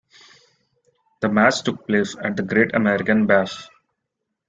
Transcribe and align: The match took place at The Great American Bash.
The 1.19 1.29
match 1.29 1.61
took 1.61 1.85
place 1.85 2.15
at 2.19 2.35
The 2.35 2.41
Great 2.41 2.73
American 2.73 3.27
Bash. 3.27 3.67